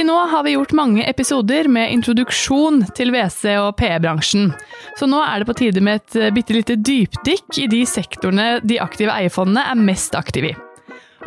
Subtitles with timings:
[0.00, 4.46] Til nå har vi gjort mange episoder med introduksjon til WC- og PE-bransjen.
[4.96, 8.46] Så nå er det på tide med et eh, bitte lite dypdykk i de sektorene
[8.64, 10.56] de aktive eierfondene er mest aktive i.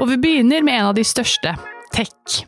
[0.02, 1.54] Og vi begynner med en av de største
[1.94, 2.40] tech.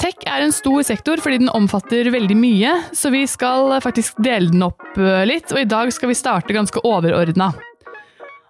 [0.00, 4.48] Tech er en stor sektor fordi den omfatter veldig mye, så vi skal faktisk dele
[4.56, 7.52] den opp eh, litt, og i dag skal vi starte ganske overordna.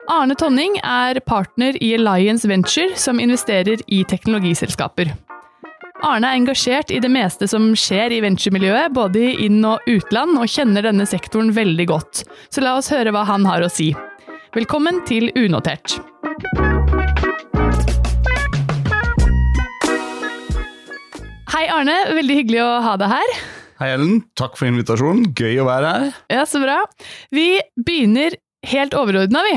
[0.07, 5.17] Arne Tonning er partner i Alliance Venture, som investerer i teknologiselskaper.
[6.05, 10.37] Arne er engasjert i det meste som skjer i venturemiljøet, både i inn- og utland,
[10.37, 12.25] og kjenner denne sektoren veldig godt.
[12.53, 13.93] Så la oss høre hva han har å si.
[14.57, 15.97] Velkommen til Unotert.
[21.55, 23.33] Hei Arne, veldig hyggelig å ha deg her.
[23.81, 25.31] Hei Ellen, takk for invitasjonen.
[25.37, 26.07] Gøy å være her.
[26.33, 26.83] Ja, Så bra.
[27.33, 28.37] Vi begynner
[28.69, 29.57] helt overordna, vi.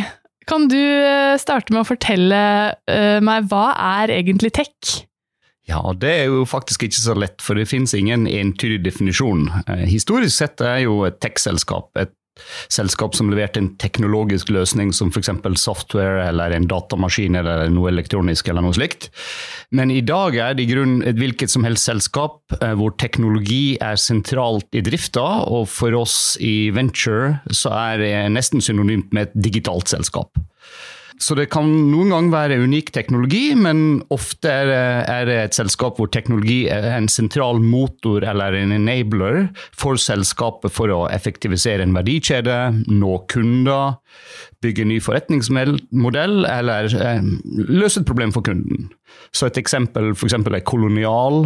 [0.50, 2.40] Kan du eh, starte med å fortelle
[2.90, 4.96] eh, meg hva er egentlig tech?
[5.70, 9.48] Ja, det er jo faktisk ikke så lett, for det finnes ingen entydig definisjon.
[9.68, 12.16] Eh, historisk sett er jo et tech-selskap et
[12.72, 15.32] selskap som leverte en teknologisk løsning som f.eks.
[15.60, 19.10] software eller en datamaskin eller noe elektronisk eller noe slikt.
[19.76, 23.78] Men i dag er det i grunn et hvilket som helst selskap eh, hvor teknologi
[23.84, 29.30] er sentralt i drifta, og for oss i venture så er det nesten synonymt med
[29.30, 30.40] et digitalt selskap.
[31.20, 35.58] Så det kan noen gang være unik teknologi, men ofte er det, er det, et
[35.58, 41.84] selskap hvor teknologi er en sentral motor eller en enabler for selskapet for å effektivisere
[41.84, 44.00] en verdikjede, nå kunder,
[44.64, 47.28] bygge en ny forretningsmodell eller eh,
[47.68, 48.90] løse et problem for kunden.
[49.36, 51.44] Så et eksempel for eksempel er Kolonial,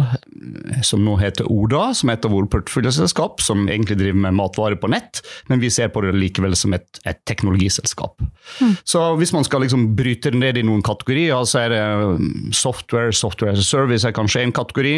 [0.86, 4.78] som nå heter Oda, som er et av våre porteføljeselskap, som egentlig driver med matvarer
[4.80, 8.24] på nett, men vi ser på det likevel som et, et teknologiselskap.
[8.60, 8.74] Mm.
[8.88, 13.14] Så hvis man skal liksom bryte det ned i noen kategorier, så er det software,
[13.16, 14.94] software as a service er kanskje en kategori.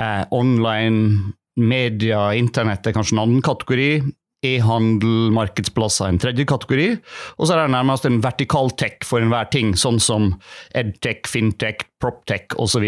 [0.00, 3.92] Eh, online, media, internett er kanskje en annen kategori
[4.46, 6.94] e-handel, markedsplasser en tredje kategori.
[7.38, 10.32] Og så er det nærmest en vertikal tech for enhver ting, sånn som
[10.76, 12.86] edtech, fintech, proptech osv.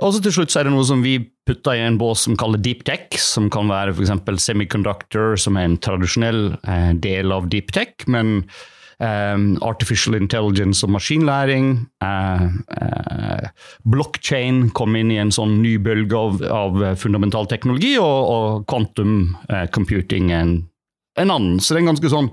[0.00, 2.38] Og så til slutt så er det noe som vi putter i en bås som
[2.40, 4.42] kaller deep tech, som kan være f.eks.
[4.42, 7.94] semiconductor, som er en tradisjonell eh, del av deep tech.
[8.10, 8.40] men
[9.00, 11.70] Um, artificial intelligence og maskinlæring.
[12.04, 13.46] Uh, uh,
[13.88, 19.38] blockchain kom inn i en sånn ny bølge av, av fundamental teknologi, og, og quantum
[19.48, 20.52] uh, computing en,
[21.16, 21.56] en, annen.
[21.64, 22.30] Så det er en ganske sånn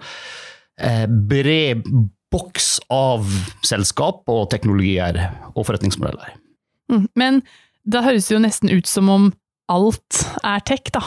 [1.32, 1.88] bred
[2.30, 3.32] boks av
[3.66, 5.18] selskap og teknologier
[5.56, 6.36] og forretningsmodeller.
[6.92, 7.40] Mm, men
[7.88, 9.32] da høres det jo nesten ut som om
[9.72, 11.02] alt er tech, da.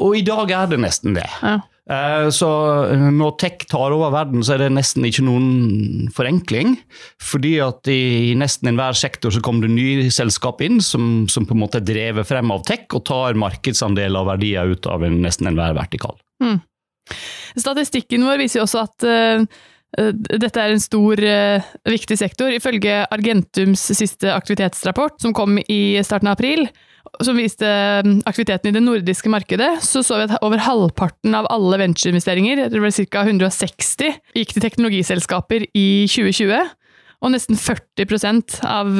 [0.00, 1.28] Og i dag er det nesten det.
[1.40, 1.60] Ja.
[1.90, 2.48] Eh, så
[2.94, 6.76] når tech tar over verden, så er det nesten ikke noen forenkling.
[7.22, 11.56] Fordi at i nesten enhver sektor så kommer det nye selskap inn som, som, på
[11.56, 15.18] en måte er drevet frem av tech og tar markedsandeler av verdier ut av en,
[15.24, 16.14] nesten enhver vertikal.
[16.44, 16.60] Mm.
[17.58, 19.62] Statistikken vår viser jo også at uh,
[20.14, 21.18] dette er en stor,
[21.90, 22.52] viktig sektor.
[22.54, 26.68] Ifølge Argentums siste aktivitetsrapport, som kom i starten av april,
[27.24, 27.66] som viste
[28.04, 32.66] um, aktiviteten i det nordiske markedet, så så vi at over halvparten av alle ventureinvesteringer,
[32.72, 33.24] det ble ca.
[33.24, 36.76] 160, gikk til teknologiselskaper i 2020.
[37.20, 38.94] Og nesten 40% av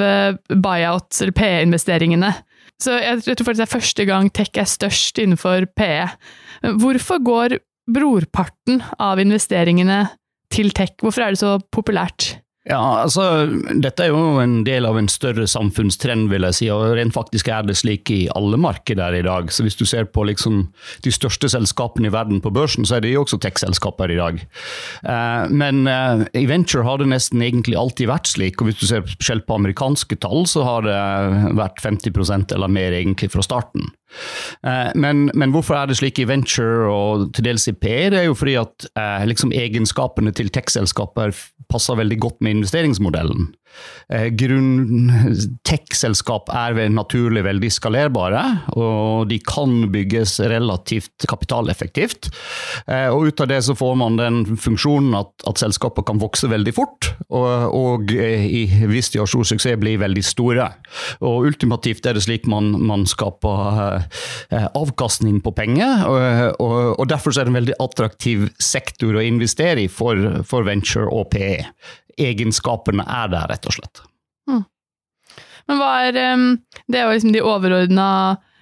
[0.53, 2.35] buyouts, eller PE-investeringene.
[2.81, 6.07] Så jeg tror faktisk det er første gang tech er størst innenfor PE.
[6.81, 7.57] Hvorfor går
[7.91, 10.03] brorparten av investeringene
[10.53, 10.95] til tech?
[11.03, 12.35] Hvorfor er det så populært?
[12.69, 13.47] Ja, altså,
[13.81, 16.67] Dette er jo en del av en større samfunnstrend, vil jeg si.
[16.69, 19.49] og Rent faktisk er det slik i alle markeder i dag.
[19.49, 20.67] Så Hvis du ser på liksom
[21.01, 24.43] de største selskapene i verden på børsen, så er det jo også tech-selskaper i dag.
[25.09, 28.61] Eh, men eh, i venture har det nesten egentlig alltid vært slik.
[28.61, 31.01] og Hvis du ser selv på amerikanske tall, så har det
[31.57, 33.89] vært 50% eller mer egentlig fra starten.
[34.67, 38.11] Eh, men, men, hvorfor er det slik i venture og til dels i PE?
[38.13, 41.35] Det er jo fordi at eh, liksom egenskapene til tech-selskaper
[41.71, 43.53] passer veldig godt med investeringsmodellen.
[44.11, 44.29] Eh,
[45.67, 48.43] Tech-selskap er naturlig veldig skalerbare,
[48.75, 52.31] og de kan bygges relativt kapitaleffektivt.
[52.87, 56.51] Eh, og ut av det så får man den funksjonen at, at selskapet kan vokse
[56.51, 60.67] veldig fort, og, og i, hvis de har stor suksess, blir veldig store.
[61.23, 64.01] Og ultimativt er det slik man, man skaper
[64.51, 66.21] eh, avkastning på penger, og,
[66.59, 71.09] og, og, derfor er det en veldig attraktiv sektor å investere i for, for venture
[71.11, 71.63] og PE
[72.19, 74.03] egenskapene er der, rett og slett.
[74.51, 74.65] Mm.
[75.69, 78.09] Men hva er Det er jo liksom de overordna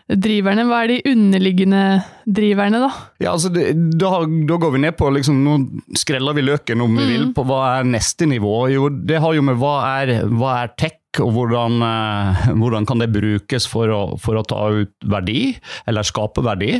[0.08, 0.66] driverne.
[0.68, 1.82] Hva er de underliggende
[2.28, 2.90] driverne, da?
[3.22, 6.96] Ja, altså det, da, da, går vi ned på liksom, Nå skreller vi løken om
[6.98, 7.10] vi mm.
[7.12, 8.54] vil, på hva er neste nivå.
[8.74, 13.00] Jo, det har jo med hva er, hva er tech og hvordan, eh, hvordan, kan
[13.00, 15.56] det brukes for å, for å, ta ut verdi,
[15.88, 16.74] eller skape verdi.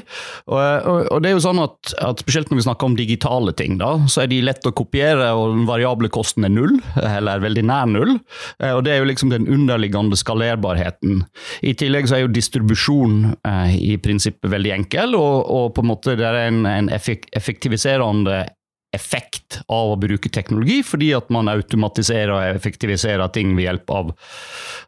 [0.48, 3.54] Og, og, og det er jo sånn at, at, Spesielt når vi snakker om digitale
[3.56, 6.76] ting, da, så er de lett å kopiere, og den variable kosten er null,
[7.18, 8.16] eller veldig nær null.
[8.60, 11.22] Eh, og Det er jo liksom den underliggende skalerbarheten.
[11.64, 15.90] I tillegg så er jo distribusjon eh, i prinsippet veldig enkel, og, og på en
[15.92, 18.44] måte det er en, en effektiviserende
[18.96, 24.14] effekt av å bruke teknologi, fordi at man automatiserer og effektiviserer ting ved hjelp av,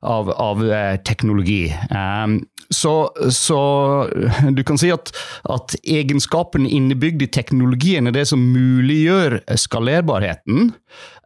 [0.09, 1.67] av, av eh, teknologi.
[1.93, 2.39] Um,
[2.73, 2.95] så,
[3.35, 3.61] så,
[4.57, 5.13] du kan si at,
[5.53, 10.73] at egenskapene innebygd i teknologien er det som muliggjør skalerbarheten,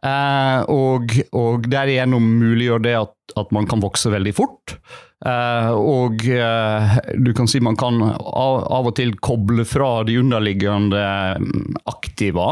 [0.03, 4.75] uh, og, og derigjennom muliggjør det at, at man kan vokse veldig fort.
[5.23, 10.17] Uh, og uh, du kan si man kan av, av, og til koble fra de
[10.19, 10.99] underliggende
[11.39, 12.49] mm, aktiva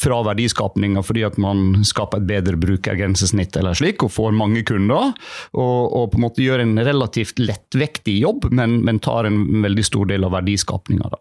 [0.00, 5.12] fra verdiskapninga fordi at man skaper et bedre brukergrensesnitt eller slik, og får mange kunder.
[5.52, 9.84] Og, og på en måte gjør en relativt lettvektig jobb, men, men tar en veldig
[9.84, 11.12] stor del av verdiskapninga.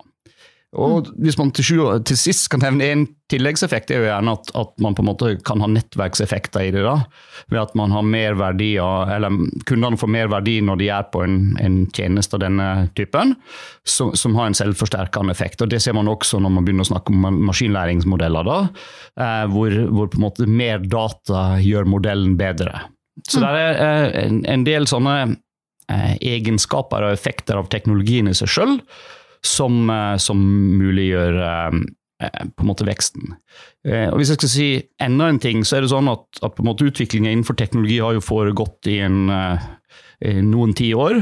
[0.77, 4.75] Og Hvis man til, til, sist kan nevne en tilleggseffekt, er jo gjerne at, at,
[4.83, 6.83] man på en måte kan ha nettverkseffekter i det.
[6.85, 7.07] da,
[7.49, 9.33] Ved at man har mer verdier, eller
[9.65, 13.33] kundene får mer verdi når de er på en, en tjeneste av denne typen,
[13.81, 15.65] som, som, har en selvforsterkende effekt.
[15.65, 18.61] Og Det ser man også når man begynner å snakke om maskinlæringsmodeller, da,
[19.17, 22.85] eh, hvor, hvor, på en måte mer data gjør modellen bedre.
[23.25, 23.45] Så mm.
[23.49, 25.21] det er eh, en, en, del sånne
[25.89, 28.83] eh, egenskaper og effekter av teknologien i seg sjøl
[29.45, 30.39] som, eh, som
[30.79, 31.79] muliggjør eh,
[32.23, 33.35] eh, på en måte veksten.
[33.89, 34.69] Og Hvis jeg skal si
[35.01, 38.01] enda en ting, så er det sånn at, at på en måte utviklingen innenfor teknologi
[38.03, 39.31] har jo foregått i en,
[40.43, 41.21] noen tiår.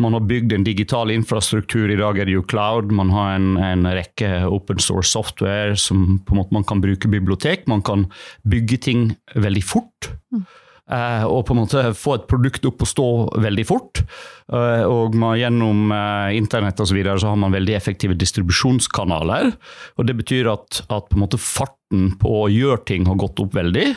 [0.00, 2.88] Man har bygd en digital infrastruktur, i dag er det jo cloud.
[2.96, 7.12] Man har en, en, rekke open source software som på en måte man kan bruke
[7.12, 7.68] bibliotek.
[7.68, 8.08] Man kan
[8.48, 9.04] bygge ting
[9.36, 10.08] veldig fort.
[10.32, 10.48] Mm.
[10.88, 13.08] Eh, og på en måte få et produkt opp og stå
[13.44, 14.02] veldig fort.
[14.48, 19.52] Eh, og gjennom eh, internett og så, videre, så har man veldig effektive distribusjonskanaler.
[19.96, 23.40] og Det betyr at, at på en måte farten på å gjøre ting har gått
[23.42, 23.90] opp veldig.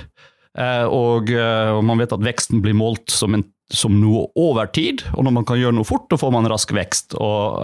[0.92, 5.24] Og, og man vet at veksten blir målt som, en, som, noe over tid, og
[5.24, 7.16] når man kan gjøre noe fort, da får man rask vekst.
[7.16, 7.64] Og,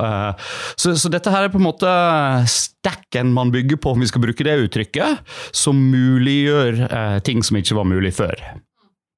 [0.79, 1.91] så, så, dette her er på en måte
[2.47, 5.19] stacken man bygger på, om vi skal bruke det uttrykket,
[5.51, 6.79] som muliggjør
[7.27, 8.39] ting som ikke var mulig før.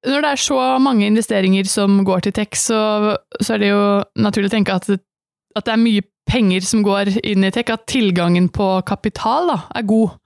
[0.08, 3.82] Når det er så mange investeringer som går til tech, så, så er det jo
[4.24, 7.84] naturlig å tenke at, at, det er mye penger som går inn i tech, at
[7.90, 10.16] tilgangen på kapital da, er god.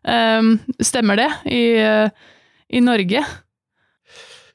[0.00, 1.62] Um, stemmer det i,
[2.72, 3.22] i, Norge?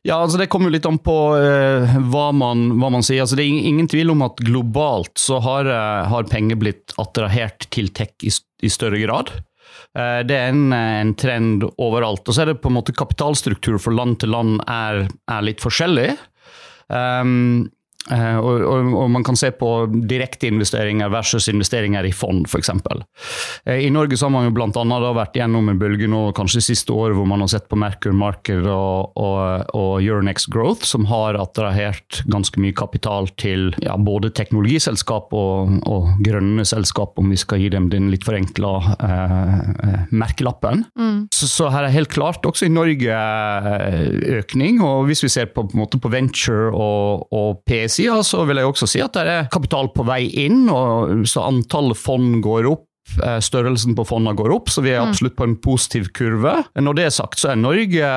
[0.05, 3.23] Ja, altså Det kommer jo litt an på uh, hva, man, hva, man, sier.
[3.23, 7.69] Altså, det er ingen tvil om at globalt så har, uh, har penger blitt attrahert
[7.71, 8.33] til tech i,
[8.65, 9.31] i større grad.
[9.95, 12.25] Eh, det er en, en, trend overalt.
[12.27, 15.63] Og så er det på en måte kapitalstruktur for land til land er, er litt
[15.63, 16.11] forskjellig.
[16.87, 17.65] Um,
[18.13, 22.69] og, og, og, man kan se på direkteinvesteringer versus investeringer i fond, f.eks.
[23.65, 26.93] Eh, I Norge så har man jo annet vært gjennom en bølge nå, kanskje siste
[26.93, 32.21] året hvor man har sett på Merkur Marker og, og, Euronext Growth, som har attrahert
[32.29, 35.73] ganske mye kapital til ja, både teknologiselskap og,
[36.25, 40.85] grønne selskap, om vi skal gi dem den litt forenkla eh, merkelappen.
[40.99, 41.25] Mm.
[41.33, 43.17] Så, så, her er helt klart også i Norge
[44.37, 44.81] økning.
[44.85, 48.69] Og hvis vi ser på, på, på venture og, og PS sida så vil jeg
[48.69, 52.85] også si at det er kapital på vei inn, og så antallet fond går opp.
[53.23, 55.11] Eh, størrelsen på fondene går opp, så vi er mm.
[55.11, 56.55] absolutt på en positiv kurve.
[56.73, 58.07] Når det er sagt, så er Norge,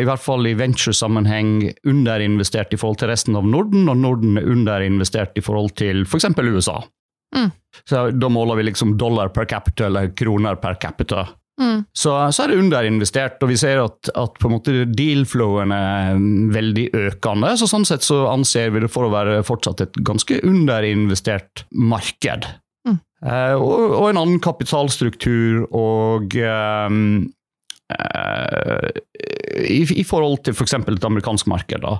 [0.00, 4.48] i hvert fall i venture-sammenheng, underinvestert i forhold til resten av Norden, og Norden er
[4.48, 6.30] underinvestert i forhold til f.eks.
[6.32, 6.78] For USA.
[7.36, 7.50] Mm.
[7.84, 11.26] Så Da måler vi liksom dollar per capita eller kroner per capita.
[11.58, 11.82] Mm.
[11.90, 16.20] Så, så, er det underinvestert, og vi ser at, at på en måte deal-flowen er
[16.54, 17.54] veldig økende.
[17.58, 22.46] så Sånn sett så anser vi det for å være fortsatt et ganske underinvestert marked.
[22.86, 23.00] Mm.
[23.26, 27.26] Eh, og, og, en annen kapitalstruktur og um,
[29.58, 30.74] i, i, forhold til f.eks.
[30.76, 31.82] For et amerikansk marked.
[31.84, 31.94] Da.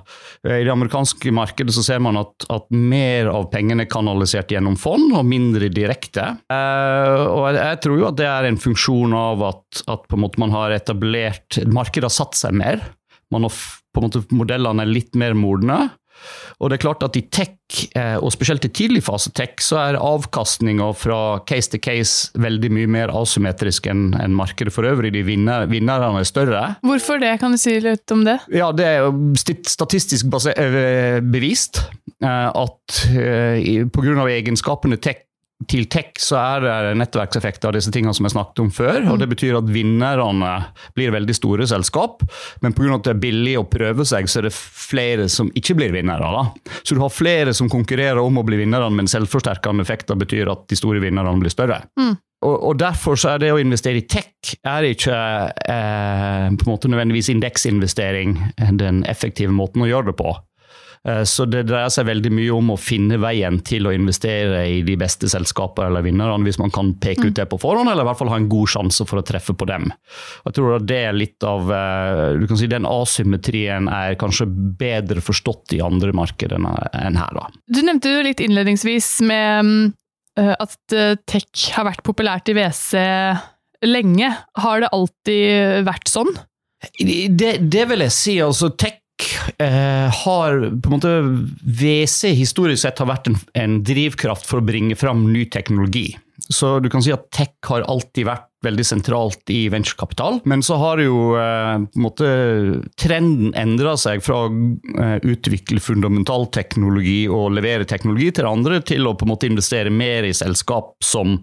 [0.47, 4.53] Eh, I det amerikanske markedet så ser man at, at, mer av pengene er kanalisert
[4.53, 6.31] gjennom fond, og mindre direkte.
[6.51, 10.17] Uh, og jeg, jeg, tror jo at det er en funksjon av at, at på
[10.17, 12.83] en måte man har etablert Markedet har satt seg mer.
[13.33, 15.87] Man har på en måte Modellene er litt mer modne.
[16.59, 17.55] Og det er klart at i tech,
[17.95, 22.71] eh, og spesielt i tidlig fase tech, så er avkastninga fra case to case veldig
[22.75, 25.13] mye mer asymmetrisk enn markedet for øvrig.
[25.15, 26.65] De vinner, vinnerne er større.
[26.85, 27.37] Hvorfor det?
[27.39, 28.39] Kan du si litt om det?
[28.51, 29.07] Ja, Det er
[29.69, 31.83] statistisk eh, bevist
[32.23, 32.99] eh, at
[33.93, 34.27] pga.
[34.29, 35.28] egenskapene tech
[35.67, 39.09] til tech så er det nettverkseffekter av disse tingene som jeg snakket om før.
[39.11, 40.53] og Det betyr at vinnerne
[40.95, 42.23] blir veldig store selskap,
[42.63, 42.93] men pga.
[42.95, 46.31] at det er billig å prøve seg, så er det flere som ikke blir vinnere.
[46.31, 46.71] Da.
[46.83, 50.65] Så du har flere som konkurrerer om å bli vinnere, men selvforsterkende effekter betyr at
[50.71, 51.83] de store vinnerne blir større.
[51.99, 52.15] Mm.
[52.39, 55.15] Og, og, Derfor så er det å investere i tech er ikke
[55.59, 58.37] eh, på en måte nødvendigvis indeksinvestering
[58.79, 60.31] den effektive måten å gjøre det på.
[61.07, 64.81] Eh, så det dreier seg veldig mye om å finne veien til å investere i
[64.85, 67.37] de beste selskapene eller vinnerne, hvis man kan peke ut mm.
[67.39, 69.67] det på forhånd, eller i hvert fall ha en god sjanse for å treffe på
[69.69, 69.89] dem.
[70.47, 74.49] Jeg tror at det er litt av eh, du kan si Den asymmetrien er kanskje
[74.49, 77.37] bedre forstått i andre markeder enn her.
[77.37, 77.47] da.
[77.71, 79.95] Du nevnte jo litt innledningsvis med
[80.39, 82.99] eh, at tech har vært populært i WC
[83.87, 84.29] lenge.
[84.59, 86.31] Har det alltid vært sånn?
[86.99, 88.35] Det, det, vil jeg si.
[88.43, 88.99] altså Tech
[89.59, 91.09] har på en måte
[91.81, 96.13] WC historisk sett har vært en, en, drivkraft for å bringe fram ny teknologi.
[96.49, 100.41] Så du kan si at tech har alltid vært veldig sentralt i venturekapital.
[100.49, 102.29] Men så har jo eh, måte
[102.99, 109.07] trenden endra seg fra å eh, utvikle fundamental teknologi og levere teknologi til andre, til
[109.07, 111.37] å på en måte investere mer i selskap som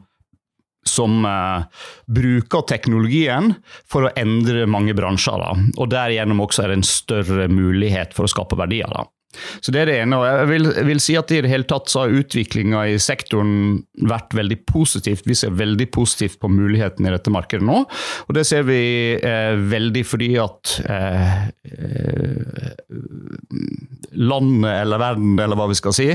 [0.87, 1.66] som uh,
[2.07, 3.52] bruker teknologien
[3.90, 5.43] for å endre mange bransjer.
[5.43, 5.69] Da.
[5.76, 8.90] Og derigjennom også er det en større mulighet for å skape verdier.
[8.93, 9.07] Da.
[9.61, 10.19] Så det er det ene.
[10.19, 13.83] og Jeg vil, vil si at i det hele tatt så har utviklinga i sektoren
[14.09, 15.26] vært veldig positivt.
[15.28, 17.83] Vi ser veldig positivt på muligheten i dette markedet nå.
[18.26, 18.81] Og det ser vi
[19.16, 22.73] eh, veldig fordi at eh, eh
[24.16, 26.07] landet eller verden, eller hva vi skal si,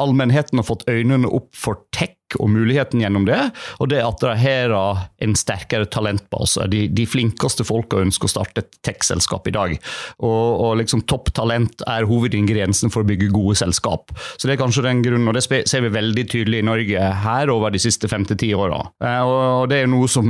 [0.00, 3.40] allmennheten har fått øynene opp for tech og muligheten gjennom det,
[3.82, 4.74] og det at de har
[5.22, 6.66] en sterkere talentbase.
[6.72, 9.74] De, de flinkeste folka ønsker å starte et tech-selskap i dag.
[10.22, 14.14] Og, og liksom topptalent er hovedingrediensen for å bygge gode selskap.
[14.36, 17.52] Så det er kanskje den grunnen, og det ser vi veldig tydelig i Norge her
[17.52, 18.80] over de siste fem til ti åra.
[19.04, 20.26] Eh, og det er noe som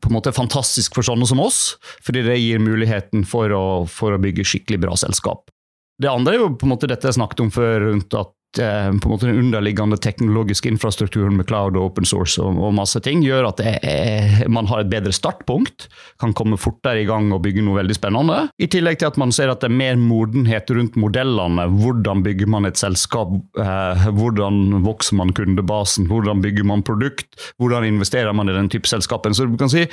[0.00, 3.66] på en måte er fantastisk for sånne som oss, fordi det gir muligheten for å,
[3.90, 5.50] for å bygge skikkelig bra selskap.
[5.96, 9.08] Det andre er jo på en måte dette jeg snakket om før, rundt at på
[9.08, 13.22] en måte den underliggende teknologiske infrastrukturen med cloud og open source og, og masse ting,
[13.24, 15.88] gjør at er, man har et bedre startpunkt,
[16.22, 18.38] kan komme fortere i gang og bygge noe veldig spennende.
[18.62, 21.68] I tillegg til at man ser at det er mer modenhet rundt modellene.
[21.80, 23.32] Hvordan bygger man et selskap?
[23.60, 26.08] Eh, hvordan vokser man kundebasen?
[26.10, 27.28] Hvordan bygger man produkt?
[27.60, 29.34] Hvordan investerer man i den type selskapen?
[29.36, 29.86] Så du kan si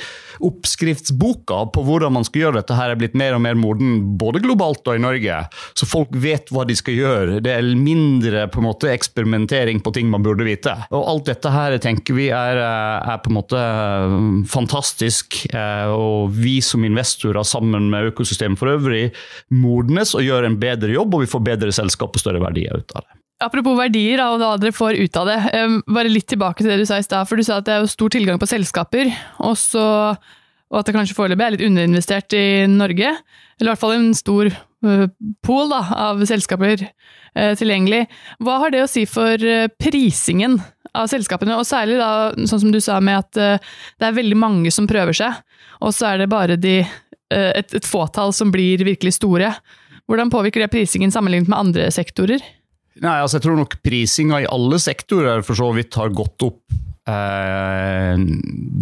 [0.44, 4.42] Oppskriftsboka på hvordan man skal gjøre dette, her er blitt mer og mer moden, både
[4.44, 5.40] globalt og i Norge.
[5.78, 7.40] Så folk vet hva de skal gjøre.
[7.44, 10.72] Det er mindre på en måte eksperimentering på ting man burde vite.
[10.94, 14.14] Og alt dette her tenker vi er, eh, er på en måte eh,
[14.50, 15.40] fantastisk.
[15.50, 19.08] Eh, og vi som investorer sammen med økosystemet for øvrig
[19.50, 22.94] modnes og gjør en bedre jobb, og vi får bedre selskap og større verdier ut
[22.94, 23.20] av det.
[23.44, 25.38] Apropos verdier og hva dere får ut av det.
[25.90, 27.26] Bare litt tilbake til det du sa i stad.
[27.28, 29.10] For du sa at det er stor tilgang på selskaper,
[29.42, 29.82] og, så,
[30.70, 33.10] og at det kanskje foreløpig er litt underinvestert i Norge.
[33.58, 34.54] Eller i hvert fall en stor
[35.44, 36.86] pool da, av selskaper
[37.34, 38.04] Eh, tilgjengelig.
[38.46, 40.60] Hva har det å si for eh, prisingen
[40.94, 44.38] av selskapene, og særlig da, sånn som du sa med at eh, det er veldig
[44.38, 45.40] mange som prøver seg,
[45.82, 46.76] og så er det bare de,
[47.34, 49.50] et, et fåtall som blir virkelig store.
[50.06, 52.44] Hvordan påvirker det prisingen sammenlignet med andre sektorer?
[53.02, 56.62] Nei, altså Jeg tror nok prisinga i alle sektorer for så vidt har gått opp
[57.10, 58.20] eh,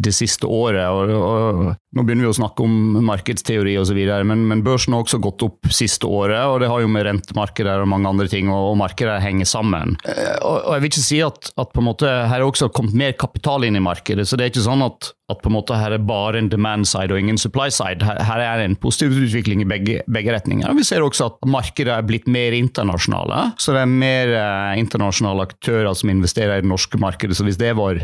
[0.03, 0.87] det siste året.
[0.89, 1.63] Og, og,
[1.93, 3.99] nå begynner vi å snakke om markedsteori osv.,
[4.29, 6.41] men, men børsen har også gått opp siste året.
[6.47, 9.97] og Det har jo med rentemarkeder og mange andre ting, og, og markedet henger sammen.
[10.07, 12.73] Eh, og, og, Jeg vil ikke si at, at på en måte her er også
[12.75, 14.29] kommet mer kapital inn i markedet.
[14.29, 16.87] så det er ikke sånn at at på en måte her er bare en demand
[16.89, 18.05] side og ingen supply side.
[18.07, 20.73] Her, her er en positiv utvikling i begge, begge, retninger.
[20.77, 23.53] Vi ser også at markedet er blitt mer internasjonale.
[23.63, 27.39] Så det er mer eh, internasjonale aktører som investerer i det norske markedet.
[27.39, 28.03] Så hvis det var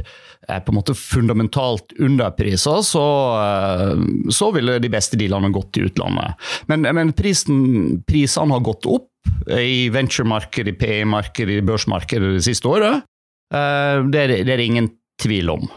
[0.48, 3.04] på en måte fundamentalt underpriser, så,
[3.42, 6.38] eh, så ville de beste dealene gått til utlandet.
[6.70, 9.10] Men, men prisen, prisene har gått opp
[9.52, 13.04] i venturemarkedet, i PE-markedet, i børsmarkedet det siste året.
[13.52, 15.68] Eh, det er, det er ingen tvil om.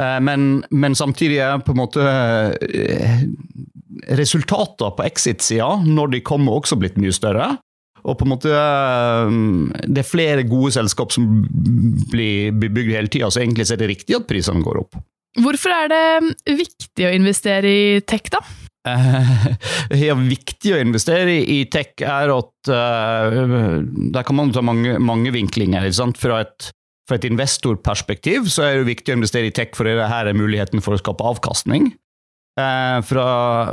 [0.00, 2.04] Eh, men, men, samtidig er på en måte
[4.18, 7.54] resultatene på exit-sida, når de kommer, også blitt mye større.
[8.04, 9.32] Og på en måte eh,
[9.88, 11.40] Det er flere gode selskap som
[12.12, 15.00] blir bygd hele tida, så egentlig er det riktig at prisene går opp.
[15.40, 18.44] Hvorfor er det viktig å investere i tech, da?
[19.88, 24.98] Det er viktig å investere i tech er at uh, Der kan man ta mange,
[25.00, 25.88] mange vinklinger.
[26.20, 26.68] Fra et
[27.08, 30.36] fra et investorperspektiv så er det viktig å investere i tech, for det her er
[30.38, 31.90] muligheten for å skape avkastning.
[32.54, 33.24] Eh, fra,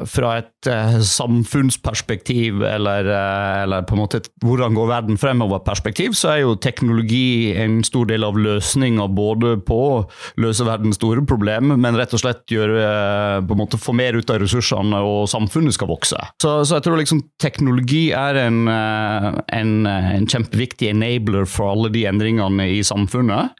[0.09, 6.15] fra, et eh, samfunnsperspektiv, eller, eh, eller, på en måte et hvordan går verden fremover-perspektiv,
[6.17, 10.01] så er jo teknologi en stor del av løsninga både på å
[10.41, 14.33] løse verdens store problem, men rett og slett gjøre, på en måte få mer ut
[14.33, 16.17] av ressursene og samfunnet skal vokse.
[16.41, 22.07] Så, så jeg tror liksom teknologi er en, en, en kjempeviktig enabler for alle de
[22.09, 23.53] endringene i samfunnet.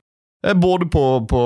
[0.47, 1.41] Eh, både på, på,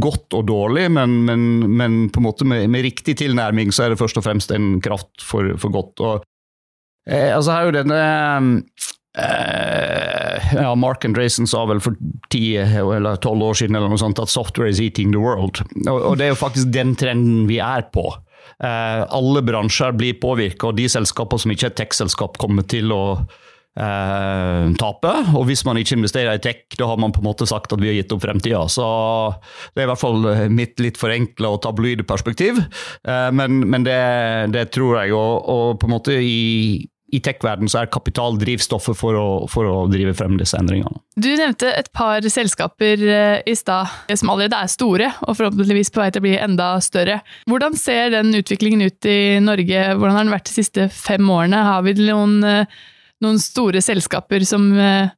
[0.00, 1.42] godt og dårlig, men, men,
[1.76, 4.78] men på en måte med, med, riktig tilnærming så er det først og fremst en
[4.84, 6.00] kraft for, for godt.
[6.00, 6.24] Og,
[7.08, 8.00] eh, altså her er jo denne
[9.20, 11.98] eh, ja, Mark Andresen sa vel for
[12.32, 15.60] ti eller tolv år siden eller noe sånt at 'software is eating the world'.
[15.86, 18.08] Og, og det er jo faktisk den trenden vi er på.
[18.64, 23.04] Eh, alle bransjer blir påvirka, og de selskapene som ikke er tech-selskap, kommer til å
[23.78, 25.14] eh, tape.
[25.38, 27.82] Og hvis man ikke investerer i tech, da har man på en måte sagt at
[27.82, 28.62] vi har gitt opp fremtida.
[28.72, 28.86] Så
[29.74, 32.62] det er i hvert fall mitt litt forenkla og tabloide perspektiv.
[33.06, 34.00] Eh, men, men det,
[34.56, 35.14] det, tror jeg.
[35.16, 36.40] Og, og på en måte i
[37.10, 41.00] i tech-verden så er kapital drivstoffet for å, for å, drive frem disse endringene.
[41.18, 46.02] Du nevnte et par selskaper eh, i stad som allerede er store, og forhåpentligvis på
[46.02, 47.20] vei til å bli enda større.
[47.50, 49.90] Hvordan ser den utviklingen ut i Norge?
[49.96, 51.64] Hvordan har den vært de siste fem årene?
[51.66, 52.80] Har vi noen eh,
[53.24, 55.10] noen store selskaper som, eh,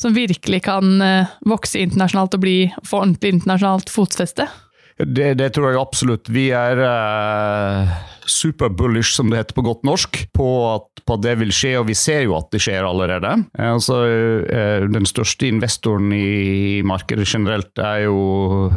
[0.00, 4.48] som virkelig kan eh, vokse internasjonalt og bli, få ordentlig internasjonalt fotfeste?
[4.96, 6.30] Det, det, tror jeg absolutt.
[6.32, 11.36] Vi er uh, super bullish, som det heter på godt norsk, på at, på det
[11.40, 13.32] vil skje, og vi ser jo at det skjer allerede.
[13.58, 18.18] Eh, altså, eh, den største investoren i markedet generelt er jo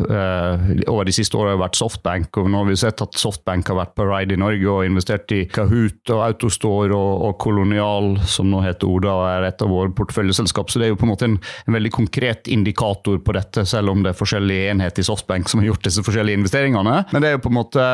[0.06, 3.70] eh, over de siste årene har vært Softbank, og nå har vi sett at Softbank
[3.72, 8.15] har vært på ride i Norge og investert i Kahoot og Autostore og, og Kolonial,
[8.29, 10.72] som nå heter Oda og er et av våre porteføljeselskap.
[10.72, 13.94] Så det er jo på en måte en, en, veldig konkret indikator på dette, selv
[13.94, 16.96] om det er forskjellige enheter i Softbank som har gjort disse forskjellige investeringene.
[17.13, 17.86] Men det er jo på en måte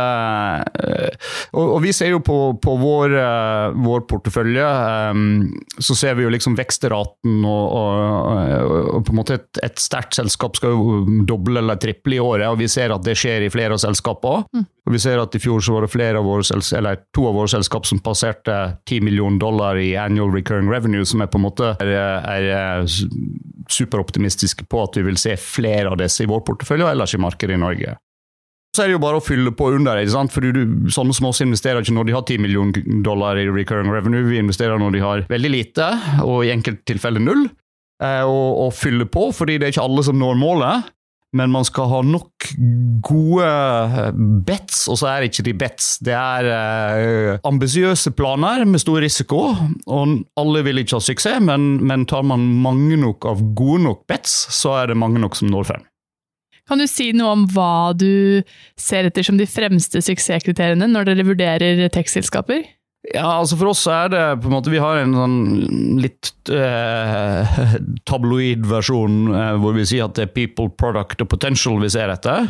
[1.54, 4.66] og, og, vi ser jo på, på vår, uh, vår, portefølje,
[5.12, 5.48] um,
[5.78, 10.18] så ser vi jo liksom vekstraten og, og, og på en måte et, et sterkt
[10.18, 13.52] selskap skal jo doble eller triple i året, og vi ser at det skjer i
[13.54, 14.46] flere av selskapene.
[14.56, 14.66] Mm.
[14.86, 16.46] Og vi ser at i fjor så var det flere av våre,
[16.78, 21.24] eller to av våre selskap som passerte 10 millioner dollar i annual recurring revenue, som
[21.26, 22.86] er på en måte er, er
[23.72, 27.22] superoptimistiske på at vi vil se flere av disse i vår portefølje og ellers i
[27.22, 27.96] markedet i Norge.
[28.76, 30.02] Så er det jo bare å fylle på under.
[30.02, 30.34] ikke sant?
[30.36, 33.92] Fordi du, Sånne som oss investerer ikke når de har 10 millioner dollar i recurring
[33.94, 34.26] revenue.
[34.28, 35.88] Vi investerer når de har veldig lite,
[36.26, 37.48] og i enkelte tilfeller null.
[38.04, 40.92] Eh, og, og fylle på, fordi det er ikke alle som når målet.
[41.36, 42.46] Men man skal ha nok
[43.04, 44.12] gode eh,
[44.48, 45.90] bets, og så er det ikke de bets.
[46.04, 49.42] Det er eh, ambisiøse planer med stor risiko.
[49.88, 54.06] og Alle vil ikke ha suksess, men, men tar man mange nok av gode nok
[54.12, 55.84] bets, så er det mange nok som når frem.
[56.66, 58.42] Kan du si noe om hva du
[58.80, 62.66] ser etter som de fremste suksesskriteriene når dere vurderer tech-selskaper?
[63.14, 65.36] Ja, altså For oss er det på en måte Vi har en sånn
[66.02, 67.58] litt eh,
[68.10, 72.14] tabloid versjon eh, hvor vi sier at det er people, product og potential vi ser
[72.14, 72.50] etter.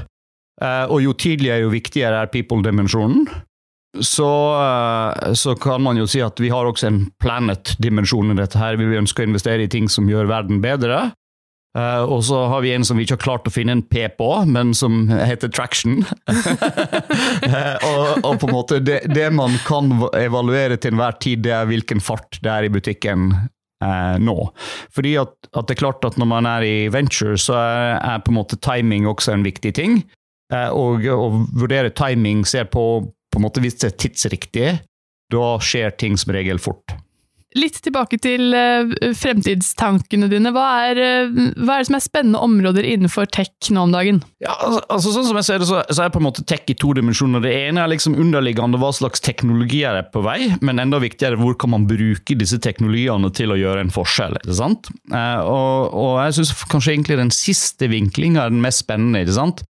[0.63, 3.27] Eh, og jo tidligere, jo viktigere er people-dimensjonen.
[3.99, 4.29] Så,
[4.61, 8.59] eh, så, kan man jo si at vi har også en planet-dimensjon i dette.
[8.59, 8.79] her.
[8.79, 11.11] Vi ønsker å investere i ting som gjør verden bedre.
[11.75, 14.05] Uh, og så har vi en som vi ikke har klart å finne en P
[14.15, 16.05] på, men som heter Traction.
[16.29, 21.51] uh, og, og, på en måte det, det, man kan evaluere til enhver tid, det
[21.57, 24.37] er hvilken fart det er i butikken uh, nå.
[24.95, 28.23] Fordi at, at, det er klart at når man er i venture, så er, er
[28.23, 29.99] på en måte timing også en viktig ting.
[30.53, 32.83] og å vurdere timing ser på
[33.35, 34.67] på en måte hvis det er tidsriktig,
[35.33, 36.93] da skjer ting som regel fort.
[37.55, 40.51] Litt tilbake til uh, fremtidstankene dine.
[40.51, 44.19] Hva er, uh, hva er, det som er spennende områder innenfor tech nå om dagen?
[44.43, 46.67] Ja, altså, altså sånn som jeg ser det, så, så, er på en måte tech
[46.67, 47.43] i to dimensjoner.
[47.45, 51.55] Det ene er liksom underliggende hva slags teknologier er på vei, men enda viktigere hvor
[51.61, 54.35] kan man bruke disse teknologiene til å gjøre en forskjell.
[54.41, 54.91] ikke sant?
[55.13, 59.23] Uh, og, og, jeg syns kanskje egentlig den siste vinklinga er den mest spennende.
[59.23, 59.63] ikke sant?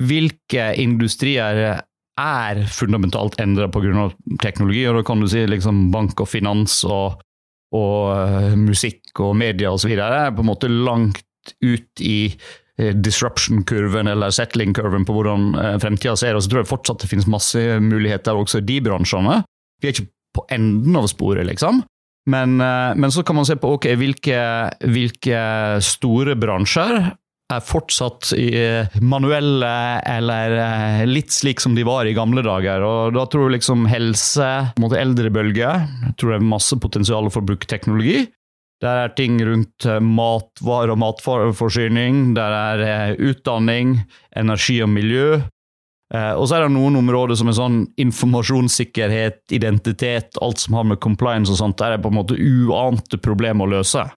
[0.00, 1.80] Hvilke industrier
[2.20, 4.10] er fundamentalt endra pga.
[4.42, 7.16] teknologi, og da kan du si liksom bank og finans og
[7.76, 9.92] og uh, musikk og media osv.
[9.94, 16.16] er på en måte langt ut i uh, disruption-kurven eller settling-kurven på hvordan uh, fremtida
[16.18, 16.36] ser.
[16.36, 19.40] Og så tror jeg fortsatt det finnes masse muligheter også i de bransjene.
[19.80, 21.82] Vi er ikke på enden av sporet, liksom.
[22.30, 24.36] Men, men så kan man se på okay, hvilke,
[24.92, 25.40] hvilke
[25.82, 27.08] store bransjer
[27.50, 28.30] er fortsatt
[29.02, 29.72] manuelle
[30.08, 32.84] eller eh, litt slik som de var i gamle dager.
[32.86, 35.72] Og da tror jeg liksom helse, mot eldrebølge,
[36.20, 38.26] tror jeg er masse potensial for å bruke teknologi.
[38.80, 43.98] Der er ting rundt eh, matvarer og matforsyning, der er eh, utdanning,
[44.36, 45.40] energi og miljø.
[46.14, 50.88] Eh, og så er det noen områder som er sånn informasjonssikkerhet, identitet, alt som har
[50.88, 54.08] med compliance og sånt, der er på en måte uante problemer å løse.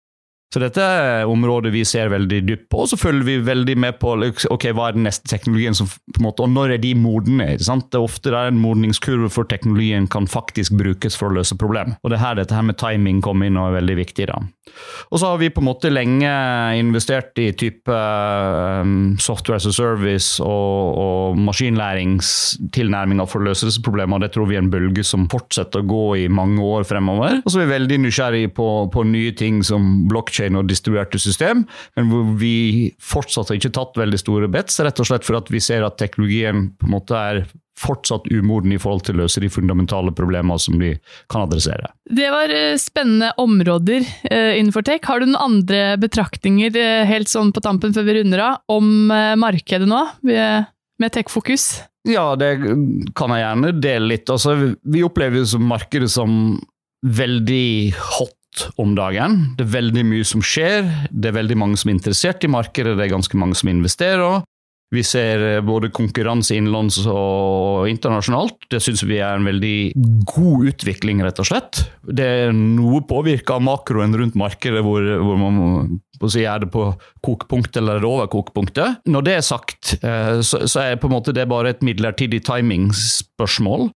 [0.54, 3.98] Så dette er området vi ser veldig dypt på, og så følger vi veldig med
[3.98, 4.13] på
[4.54, 7.48] ok, hva er den neste teknologien, som, på en måte, og når er de modne?
[7.58, 11.96] Det er ofte der en modningskurve for teknologien kan faktisk brukes for å løse problem.
[12.04, 14.30] Og det er her dette her med timing kommer inn og er veldig viktig.
[14.30, 14.44] da.
[15.10, 16.30] Og så har vi på en måte lenge
[16.78, 23.84] investert i type um, software as a service og, og maskinlæringstilnærminger for å løse disse
[23.84, 24.28] problemene.
[24.28, 27.42] Det tror vi er en bølge som fortsetter å gå i mange år fremover.
[27.42, 31.63] Og så er vi veldig nysgjerrige på, på nye ting som blokkjede og distribuerte system,
[31.97, 32.56] men hvor vi
[33.01, 35.99] fortsatt har ikke tatt veldig store bets, rett og slett for at vi ser at
[36.01, 37.45] teknologien på en måte er
[37.79, 40.93] fortsatt umoden i forhold til å løse de fundamentale problemene som de
[41.32, 41.89] kan adressere.
[42.06, 45.01] Det var eh, spennende områder eh, innenfor tech.
[45.10, 49.10] Har du noen andre betraktninger eh, helt sånn på tampen før vi runder av, om
[49.39, 51.84] markedet nå, med tech-fokus?
[52.08, 52.58] Ja, det
[53.15, 54.29] kan jeg gjerne dele litt.
[54.29, 56.60] Altså, vi opplever jo markedet som
[57.03, 58.38] veldig hot
[58.82, 59.54] om dagen.
[59.58, 60.88] Det er veldig mye som skjer.
[61.10, 64.44] Det er veldig mange som er interessert i markedet, det er ganske mange som investerer.
[64.94, 68.68] Vi ser eh, både konkurranse innenlands og internasjonalt.
[68.70, 69.78] Det syns vi er en veldig
[70.30, 71.84] god utvikling, rett og slett.
[72.06, 75.98] Det er noe påvirka av makroen rundt markedet, hvor, hvor man
[76.30, 76.86] si, er det på
[77.26, 79.02] kokepunktet eller over kokepunktet.
[79.10, 83.89] Når det er sagt, eh, så, er det bare et midlertidig timingspørsmål.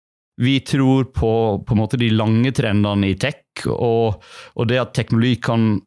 [0.41, 1.31] Vi tror på,
[1.63, 4.23] på en måte de lange trendene i tech, og,
[4.55, 5.77] og det at teknologi kan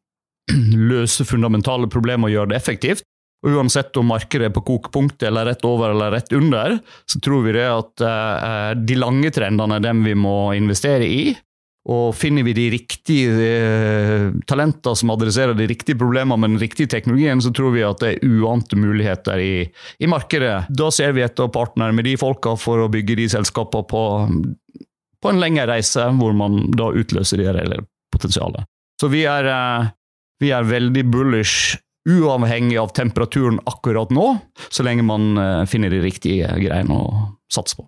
[0.92, 3.04] løse fundamentale problemer og gjøre det effektivt.
[3.46, 7.44] Og Uansett om markedet er på kokepunktet eller rett over eller rett under, så tror
[7.44, 11.36] vi det at uh, de lange trendene er dem vi må investere i.
[11.88, 16.90] Og finner vi de riktige eh, talenter som adresserer de riktige problemene med den riktige
[16.92, 19.52] teknologien, så tror vi at det er uante muligheter i,
[19.98, 20.66] i markedet.
[20.68, 24.04] Da ser vi etter partnere med de folka for å bygge de selskapene på,
[25.22, 27.80] på en lengre reise, hvor man da utløser det reelle
[28.12, 28.68] potensialet.
[29.00, 29.92] Så vi er, eh,
[30.44, 34.30] vi er veldig bullish uavhengig av temperaturen akkurat nå,
[34.68, 37.08] så lenge man uh, finner de riktige greiene å
[37.52, 37.84] satse på.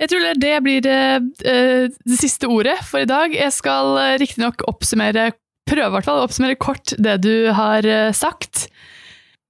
[0.00, 1.00] Jeg tror det blir det,
[1.44, 3.34] uh, det siste ordet for i dag.
[3.36, 5.30] Jeg skal uh, riktignok oppsummere,
[5.68, 7.86] prøve å oppsummere kort det du har
[8.16, 8.66] sagt.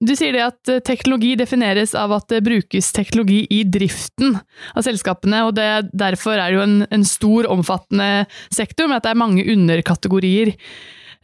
[0.04, 4.38] Du sier det at teknologi defineres av at det brukes teknologi i driften
[4.72, 9.08] av selskapene, og det, derfor er det jo en, en stor, omfattende sektor, med at
[9.08, 10.54] det er mange underkategorier.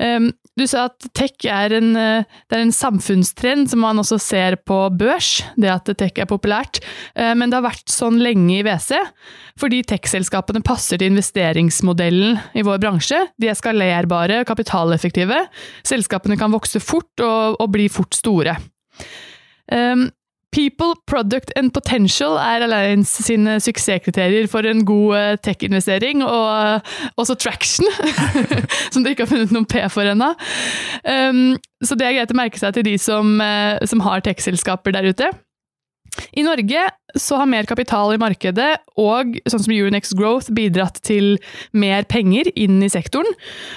[0.03, 4.57] Um, du sa at tech er en, eh, er en, samfunnstrend som man også ser
[4.69, 6.81] på børs, det at tech er populært.
[7.17, 8.97] Uh, men det har vært sånn lenge i WC,
[9.61, 13.23] fordi tech-selskapene passer til investeringsmodellen i vår bransje.
[13.41, 15.45] De er skalerbare, kapitaleffektive.
[15.87, 18.57] Selskapene kan vokse fort og, og bli fort store.
[19.73, 20.09] Um,
[20.57, 26.95] People, product and potential er Alliance sine suksesskriterier for en god eh, tech-investering, og eh,
[27.21, 27.85] også traction,
[28.93, 30.31] som dere ikke har funnet noen P for ennå.
[31.05, 34.97] Um, så det er greit å merke seg til de som, uh, som har tech-selskaper
[34.97, 35.29] der ute.
[36.33, 36.89] I Norge
[37.21, 41.37] så har mer kapital i markedet og sånn som Euronex Growth bidratt til
[41.77, 43.29] mer penger inn i sektoren.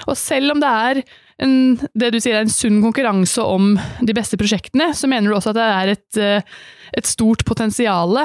[0.08, 1.04] Og selv om det er
[1.44, 1.54] en,
[1.96, 3.74] det du sier er en sunn konkurranse om
[4.04, 6.58] de beste prosjektene, så mener du også at det er et, eh,
[7.00, 8.18] et stort potensial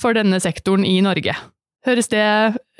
[0.00, 1.36] for denne sektoren i Norge.
[1.86, 2.26] Høres det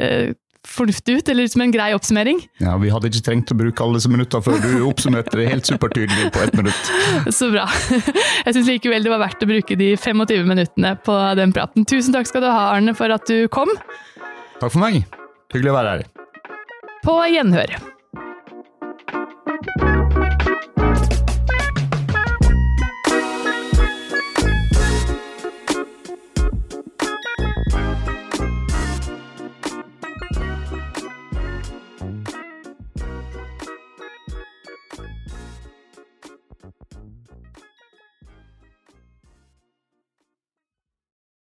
[0.03, 0.35] eh,
[0.67, 2.41] fornuftig ut, eller som en grei oppsummering?
[2.59, 5.71] Ja, Vi hadde ikke trengt å bruke alle disse minuttene før du oppsummerte det helt
[5.71, 6.93] supertydelig på ett minutt.
[7.39, 7.69] Så bra.
[7.95, 11.87] Jeg syns likevel det var verdt å bruke de 25 minuttene på den praten.
[11.87, 13.71] Tusen takk skal du ha, Arne, for at du kom.
[14.59, 15.05] Takk for meg.
[15.55, 16.09] Hyggelig å være her.
[17.07, 17.79] På gjenhør.